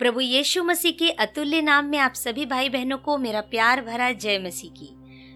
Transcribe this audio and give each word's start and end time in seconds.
प्रभु 0.00 0.20
यीशु 0.20 0.62
मसीह 0.64 0.92
के 0.92 1.10
अतुल्य 1.10 1.60
नाम 1.62 1.84
में 1.84 1.98
आप 1.98 2.14
सभी 2.14 2.46
भाई 2.46 2.68
बहनों 2.68 2.96
को 2.98 3.18
मेरा 3.18 3.40
प्यार 3.40 3.80
भरा 3.80 4.10
जय 4.12 4.38
मसीह 4.38 4.70
की। 4.70 4.88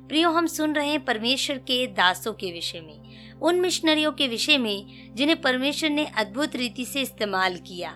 प्रियो, 0.09 0.31
हम 0.31 0.47
सुन 0.47 0.73
रहे 0.73 0.89
हैं 0.89 1.05
परमेश्वर 1.05 1.59
के 1.59 1.87
दासों 1.87 2.33
के 2.33 2.53
विषय 2.53 2.81
में, 2.81 3.39
उन 3.41 3.61
मिशनरियों 3.61 4.13
के 4.13 4.29
विषय 4.29 4.59
में, 4.59 5.15
जिन्हें 5.15 5.41
परमेश्वर 5.41 5.91
ने 5.91 6.05
अद्भुत 6.05 6.57
रीति 6.57 6.85
से 6.85 7.03
इस्तेमाल 7.03 7.57
किया। 7.57 7.93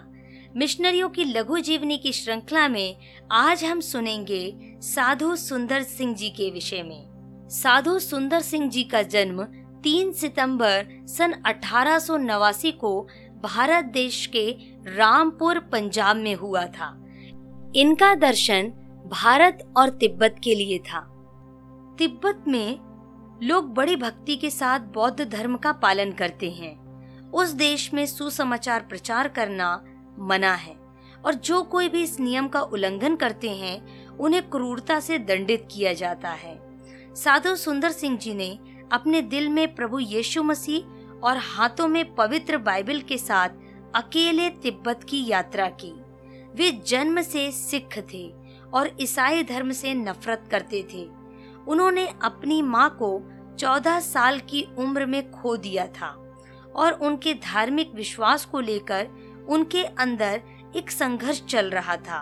मिशनरियों 0.57 1.09
की 1.09 1.25
लघु 1.25 1.59
जीवनी 1.59 1.99
की 1.99 2.13
श्रृंखला 2.13 2.69
में 2.69 2.97
आज 3.33 3.65
हम 3.65 3.81
सुनेंगे 3.81 4.55
साधु 4.83 5.37
सुंदर 5.37 5.83
सिंह 5.83 6.15
जी 6.15 6.31
के 6.31 6.51
विषय 6.51 6.83
में। 6.83 7.49
साधु 7.51 7.99
सुंदर 7.99 8.41
सिंह 8.41 8.69
जी 8.71 8.85
का 8.85 9.03
जन्म 9.03 9.45
3 9.83 10.13
सितंबर 10.13 10.87
सन 11.09 11.33
अठारह 11.47 11.99
सौ 11.99 12.17
नवासी 12.17 12.73
को 12.73 13.01
भारत 13.43 13.85
देश 13.85 14.27
के 14.27 14.51
रामपुर, 14.87 15.59
पंजाब 15.59 16.17
में 16.17 16.35
हुआ 16.35 16.65
था। 16.67 16.99
इनका 17.77 18.15
दर्शन 18.15 18.73
भारत 19.07 19.73
और 19.77 19.91
तिब्बत 19.91 20.37
के 20.45 20.55
लिए 20.55 20.79
था। 20.79 21.01
तिब्बत 21.99 22.45
में 22.49 22.79
लोग 23.43 23.75
बड़ी 23.75 23.97
भक्ति 23.97 24.37
के 24.37 24.51
साथ 24.51 24.81
बौद्ध 24.81 25.29
धर्म 25.29 25.57
का 25.57 25.73
पालन 25.73 26.13
करते 26.13 26.51
हैं। 26.51 26.83
उस 27.31 27.49
देश 27.49 27.95
में 27.95 28.07
सुसमाचार 28.07 28.81
प्रचार 28.81 29.29
करना 29.29 29.85
मना 30.19 30.55
है 30.55 30.77
और 31.25 31.35
जो 31.35 31.63
कोई 31.63 31.89
भी 31.89 32.03
इस 32.03 32.21
नियम 32.21 32.49
का 32.49 32.61
उल्लंघन 32.61 33.17
करते 33.17 33.51
हैं, 33.51 34.09
उन्हें 34.19 34.51
क्रूरता 34.51 35.01
से 35.01 35.19
दंडित 35.19 35.69
किया 35.71 35.93
जाता 35.93 36.31
है। 36.31 36.61
साधु 37.15 37.55
सुंदर 37.57 37.91
सिंह 37.91 38.19
जी 38.19 38.35
ने 38.35 38.59
अपने 38.93 39.21
दिल 39.23 39.49
में 39.49 39.75
प्रभु 39.75 39.99
यीशु 39.99 40.43
मसीह 40.43 40.85
और 41.21 41.37
हाथों 41.37 41.89
में 41.89 42.15
पवित्र 42.15 42.59
बाइबल 42.59 43.01
के 43.01 43.19
साथ 43.19 43.49
अकेले 43.95 44.49
तिब्बत 44.63 45.05
की 45.05 45.25
यात्रा 45.29 45.69
की। 45.81 45.93
वे 46.55 46.71
जन्म 46.87 47.21
से 47.23 47.51
सिख 47.53 47.99
थे 48.13 48.27
और 48.75 48.91
ईसाई 49.01 49.43
धर्म 49.43 49.71
से 49.73 49.95
नफरत 49.95 50.49
करते 50.51 50.83
थे। 50.95 51.09
उन्होंने 51.69 52.07
अपनी 52.23 52.61
माँ 52.63 52.89
को 53.03 53.21
चौदह 53.59 53.99
साल 54.01 54.39
की 54.41 54.67
उम्र 54.79 55.07
में 55.07 55.31
खो 55.31 55.57
दिया 55.57 55.87
था 55.87 56.09
और 56.75 56.93
उनके 56.93 57.35
धार्मिक 57.35 57.95
विश्वास 57.95 58.45
को 58.45 58.61
लेकर 58.61 59.09
उनके 59.49 59.83
अंदर 59.85 60.41
एक 60.77 60.91
संघर्ष 60.91 61.43
चल 61.45 61.71
रहा 61.71 61.97
था। 61.99 62.21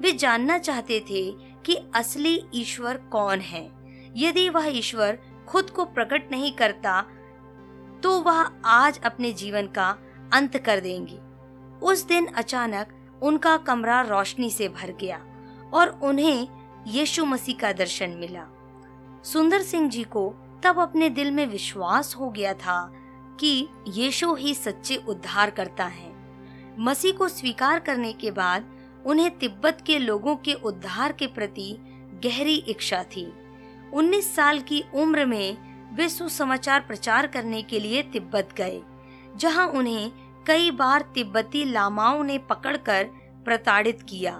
वे 0.00 0.12
जानना 0.12 0.58
चाहते 0.58 1.00
थे 1.00 1.30
कि 1.66 1.76
असली 1.94 2.40
ईश्वर 2.54 2.96
कौन 3.12 3.40
है। 3.40 3.68
यदि 4.16 4.48
वह 4.48 4.66
ईश्वर 4.68 5.18
खुद 5.48 5.70
को 5.70 5.84
प्रकट 5.84 6.30
नहीं 6.32 6.52
करता 6.52 7.00
तो 8.02 8.18
वह 8.20 8.40
आज 8.64 9.00
अपने 9.00 9.32
जीवन 9.32 9.66
का 9.68 9.96
अंत 10.32 10.56
कर 10.56 10.80
देंगे। 10.80 11.18
उस 11.86 12.06
दिन 12.06 12.26
अचानक 12.26 13.20
उनका 13.22 13.56
कमरा 13.56 14.00
रोशनी 14.00 14.50
से 14.50 14.68
भर 14.68 14.94
गया 15.00 15.20
और 15.74 15.88
उन्हें 16.02 16.48
यीशु 16.86 17.24
मसीह 17.24 17.56
का 17.56 17.72
दर्शन 17.72 18.10
मिला। 18.10 18.46
सुंदर 19.24 19.62
सिंह 19.62 19.88
जी 19.88 20.02
को 20.04 20.34
तब 20.62 20.78
अपने 20.78 21.08
दिल 21.10 21.30
में 21.30 21.46
विश्वास 21.46 22.14
हो 22.14 22.30
गया 22.30 22.52
था 22.54 22.92
कि 23.40 23.68
यीशु 23.88 24.34
ही 24.34 24.54
सच्चे 24.54 24.96
उद्धार 24.96 25.50
करता 25.50 25.84
है। 25.84 26.12
मसीह 26.78 27.12
को 27.12 27.28
स्वीकार 27.28 27.78
करने 27.78 28.12
के 28.12 28.30
बाद 28.30 28.64
उन्हें 29.06 29.38
तिब्बत 29.38 29.78
के 29.86 29.98
लोगों 29.98 30.36
के 30.36 30.52
उद्धार 30.52 31.12
के 31.12 31.26
प्रति 31.26 31.76
गहरी 32.24 32.56
इच्छा 32.56 33.02
थी। 33.02 33.32
19 33.92 34.34
साल 34.34 34.60
की 34.60 34.84
उम्र 34.94 35.26
में 35.26 35.56
वे 35.94 36.08
सुसमाचार 36.08 36.80
प्रचार 36.80 37.26
करने 37.26 37.62
के 37.62 37.80
लिए 37.80 38.02
तिब्बत 38.02 38.48
गए। 38.56 38.82
जहाँ 39.38 39.66
उन्हें 39.68 40.12
कई 40.46 40.70
बार 40.70 41.02
तिब्बती 41.14 41.64
लामाओं 41.64 42.24
ने 42.24 42.38
पकड़कर 42.38 43.04
प्रताड़ित 43.44 44.02
किया। 44.02 44.32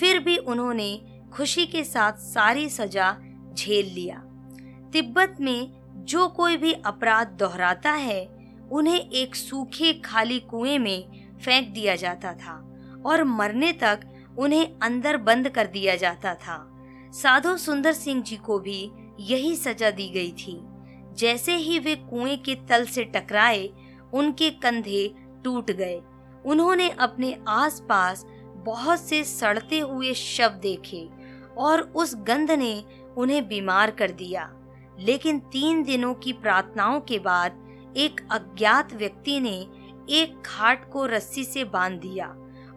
फिर 0.00 0.18
भी 0.18 0.36
उन्होंने 0.36 1.00
खुशी 1.32 1.66
के 1.66 1.84
साथ 1.84 2.12
सारी 2.12 2.68
सजा 2.68 3.16
झेल 3.54 3.86
लिया। 3.86 4.16
तिब्बत 4.92 5.36
में 5.40 5.72
जो 6.04 6.28
कोई 6.28 6.56
भी 6.56 6.72
अपराध 6.72 7.28
दोहराता 7.28 7.90
है, 7.90 8.28
उन्हें 8.72 9.10
एक 9.10 9.34
सूखे 9.34 9.92
खाली 9.92 10.40
कुएँ 10.40 10.78
में 10.78 11.04
फेंक 11.44 11.68
दिया 11.68 11.96
जाता 11.96 12.32
था 12.32 12.54
और 13.06 13.24
मरने 13.24 13.72
तक 13.72 14.00
उन्हें 14.38 14.68
अंदर 14.82 15.16
बंद 15.16 15.48
कर 15.48 15.66
दिया 15.66 15.96
जाता 15.96 16.34
था। 16.34 16.68
साधु 17.12 17.56
सुंदर 17.56 17.92
सिंह 17.92 18.22
जी 18.22 18.36
को 18.36 18.58
भी 18.58 18.90
यही 19.20 19.56
सजा 19.56 19.90
दी 19.90 20.08
गई 20.08 20.32
थी। 20.32 20.60
जैसे 21.14 21.56
ही 21.56 21.78
वे 21.78 21.94
कुएँ 21.96 22.36
के 22.36 22.54
तल 22.54 22.84
से 22.84 23.04
टकराए 23.04 23.70
उनके 24.12 24.50
कंधे 24.50 25.14
टूट 25.44 25.70
गए। 25.70 26.00
उन्होंने 26.46 26.88
अपने 26.90 27.38
आसपास 27.48 28.24
बहुत 28.56 29.00
से 29.00 29.24
सड़ते 29.24 29.78
हुए 29.78 30.12
शव 30.14 30.48
देखे 30.48 31.08
और 31.58 31.80
उस 31.80 32.14
गंध 32.16 32.50
ने 32.50 32.84
उन्हें 33.16 33.48
बीमार 33.48 33.90
कर 33.90 34.10
दिया। 34.10 34.52
लेकिन 34.98 35.38
तीन 35.38 35.82
दिनों 35.82 36.14
की 36.14 36.32
प्रार्थनाओं 36.32 37.00
के 37.00 37.18
बाद 37.18 37.58
एक 37.96 38.20
अज्ञात 38.30 38.92
व्यक्ति 38.94 39.40
ने 39.40 39.56
एक 40.10 40.42
खाट 40.46 40.90
को 40.90 41.06
रस्सी 41.06 41.44
से 41.44 41.64
बाँध 41.64 42.00
दिया 42.00 42.26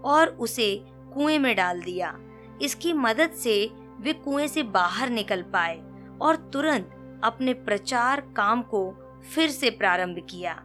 और 0.05 0.27
उसे 0.27 0.85
कुएँ 1.13 1.37
में 1.39 1.55
डाल 1.55 1.81
दिया। 1.81 2.17
इसकी 2.61 2.93
मदद 2.93 3.31
से 3.31 3.71
वे 3.99 4.13
कुएँ 4.13 4.47
से 4.47 4.63
बाहर 4.63 5.09
निकल 5.09 5.41
पाए 5.41 5.81
और 6.21 6.35
तुरंत 6.35 7.21
अपने 7.23 7.53
प्रचार 7.53 8.21
काम 8.21 8.61
को 8.61 8.91
फिर 9.35 9.49
से 9.49 9.69
प्रारंभ 9.69 10.27
किया। 10.29 10.63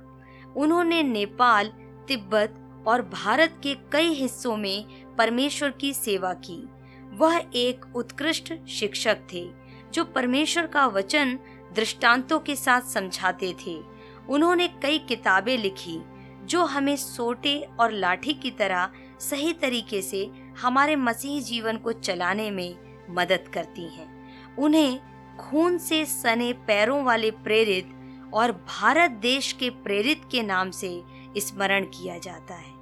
उन्होंने 0.57 1.03
नेपाल, 1.03 1.73
तिब्बत 2.09 2.55
और 2.87 3.03
भारत 3.03 3.61
के 3.63 3.75
कई 3.93 4.09
हिस्सों 4.09 4.57
में 4.57 4.85
परमेश्वर 5.17 5.71
की 5.71 5.95
सेवा 5.95 6.33
की। 6.33 6.69
वह 7.13 7.43
एक 7.55 7.97
उत्कृष्ट 7.97 8.67
शिक्षक 8.67 9.19
थे, 9.33 9.51
जो 9.93 10.05
परमेश्वर 10.05 10.67
का 10.67 10.87
वचन 10.87 11.39
दृष्टांतों 11.75 12.39
के 12.39 12.57
साथ 12.57 12.81
समझाते 12.81 13.55
थे। 13.67 13.81
उन्होंने 14.29 14.69
कई 14.69 14.99
किताबें 14.99 15.59
लिखी, 15.59 16.01
जो 16.45 16.65
हमें 16.65 16.97
सोटे 16.97 17.69
और 17.81 17.93
लाठी 17.93 18.33
की 18.33 18.51
तरह 18.51 18.91
सही 19.21 19.53
तरीके 19.53 20.03
से 20.03 20.31
हमारे 20.61 20.97
मसीही 20.97 21.41
जीवन 21.41 21.77
को 21.77 21.93
चलाने 21.93 22.51
में 22.51 22.77
मदद 23.11 23.45
करती 23.55 23.83
हैं। 23.83 24.21
उन्हें 24.57 25.01
खून 25.37 25.79
से 25.79 26.05
सने 26.05 26.53
पैरों 26.53 27.05
वाले 27.05 27.31
प्रेरित 27.31 27.93
और 28.35 28.53
भारत 28.53 29.11
देश 29.11 29.53
के 29.53 29.71
प्रेरित 29.71 30.23
के 30.31 30.43
नाम 30.43 30.71
से 30.71 31.03
स्मरण 31.37 31.85
किया 31.85 32.19
जाता 32.19 32.55
है। 32.55 32.73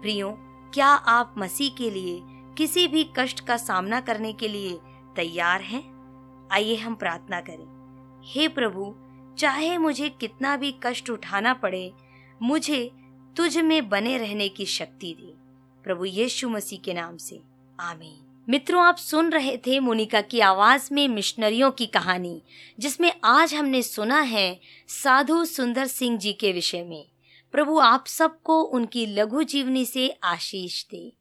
प्रियो, 0.00 0.36
क्या 0.74 0.86
आप 0.86 1.34
मसीह 1.38 1.74
के 1.78 1.90
लिए 1.90 2.22
किसी 2.58 2.88
भी 2.88 3.10
कष्ट 3.16 3.40
का 3.40 3.56
सामना 3.56 4.00
करने 4.00 4.32
के 4.32 4.48
लिए 4.48 4.78
तैयार 5.16 5.60
हैं? 5.60 5.94
आइए 6.52 6.76
हम 6.76 6.94
प्रार्थना 6.94 7.40
करें। 7.40 7.74
हे 8.24 8.48
प्रभु, 8.48 8.94
चाहे 9.38 9.78
मुझे 9.78 10.08
कितना 10.08 10.56
भी 10.56 10.74
कष्ट 10.82 11.10
उठाना 11.10 11.54
पड़े, 11.54 11.92
मुझे 12.42 12.92
तुझ 13.36 13.58
में 13.58 13.88
बने 13.88 14.18
रहने 14.18 14.48
की 14.48 14.66
शक्ति 14.66 15.16
दे। 15.20 15.34
प्रभु 15.84 16.04
यीशु 16.04 16.48
मसीह 16.48 16.78
के 16.78 16.94
नाम 16.94 17.16
से, 17.16 17.42
आमीन। 17.80 18.33
मित्रों, 18.48 18.82
आप 18.82 18.96
सुन 18.96 19.30
रहे 19.30 19.56
थे 19.56 19.80
मोनिका 19.80 20.20
की 20.20 20.40
आवाज़ 20.40 20.88
में 20.94 21.08
मिशनरियों 21.08 21.70
की 21.70 21.86
कहानी, 21.86 22.42
जिसमें 22.78 23.12
आज 23.24 23.54
हमने 23.54 23.82
सुना 23.82 24.20
है 24.20 24.60
साधु 24.88 25.44
सुंदर 25.44 25.86
सिंह 25.86 26.18
जी 26.18 26.32
के 26.32 26.52
विषय 26.52 26.84
में। 26.84 27.06
प्रभु 27.52 27.78
आप 27.78 28.06
सबको 28.06 28.62
उनकी 28.62 29.06
लघु 29.06 29.42
जीवनी 29.42 29.84
से 29.84 30.18
आशीष 30.24 30.84
दे। 30.84 31.12